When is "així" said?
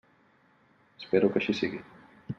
1.43-1.57